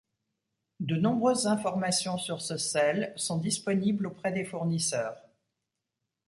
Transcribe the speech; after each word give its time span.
De 0.79 0.95
nombreuses 0.95 1.45
informations 1.45 2.17
sur 2.17 2.41
ce 2.41 2.57
sel 2.57 3.13
sont 3.17 3.37
disponibles 3.37 4.07
auprès 4.07 4.31
des 4.31 4.45
fournisseurs. 4.45 5.21